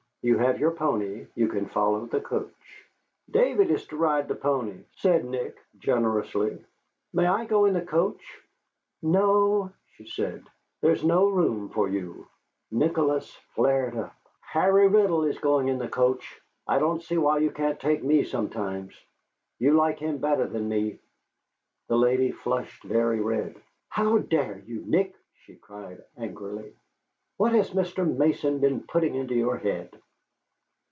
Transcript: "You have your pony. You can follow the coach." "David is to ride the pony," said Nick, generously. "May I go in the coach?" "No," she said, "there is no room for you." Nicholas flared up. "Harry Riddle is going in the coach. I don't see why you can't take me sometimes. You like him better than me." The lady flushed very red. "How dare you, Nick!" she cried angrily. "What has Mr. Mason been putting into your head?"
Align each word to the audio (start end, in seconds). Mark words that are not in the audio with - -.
"You 0.23 0.37
have 0.37 0.59
your 0.59 0.69
pony. 0.69 1.25
You 1.33 1.47
can 1.47 1.65
follow 1.65 2.05
the 2.05 2.21
coach." 2.21 2.53
"David 3.31 3.71
is 3.71 3.87
to 3.87 3.97
ride 3.97 4.27
the 4.27 4.35
pony," 4.35 4.83
said 4.97 5.25
Nick, 5.25 5.57
generously. 5.79 6.63
"May 7.11 7.25
I 7.25 7.45
go 7.45 7.65
in 7.65 7.73
the 7.73 7.81
coach?" 7.81 8.23
"No," 9.01 9.71
she 9.95 10.05
said, 10.05 10.45
"there 10.81 10.91
is 10.91 11.03
no 11.03 11.27
room 11.27 11.69
for 11.69 11.89
you." 11.89 12.27
Nicholas 12.69 13.33
flared 13.55 13.97
up. 13.97 14.15
"Harry 14.41 14.87
Riddle 14.87 15.23
is 15.23 15.39
going 15.39 15.69
in 15.69 15.79
the 15.79 15.87
coach. 15.87 16.39
I 16.67 16.77
don't 16.77 17.01
see 17.01 17.17
why 17.17 17.39
you 17.39 17.49
can't 17.49 17.79
take 17.79 18.03
me 18.03 18.23
sometimes. 18.23 18.93
You 19.57 19.73
like 19.73 19.97
him 19.97 20.19
better 20.19 20.45
than 20.45 20.69
me." 20.69 20.99
The 21.87 21.97
lady 21.97 22.29
flushed 22.29 22.83
very 22.83 23.21
red. 23.21 23.59
"How 23.89 24.19
dare 24.19 24.59
you, 24.67 24.83
Nick!" 24.85 25.15
she 25.33 25.55
cried 25.55 26.03
angrily. 26.15 26.75
"What 27.37 27.53
has 27.53 27.71
Mr. 27.71 28.05
Mason 28.05 28.59
been 28.59 28.81
putting 28.83 29.15
into 29.15 29.33
your 29.33 29.57
head?" 29.57 29.99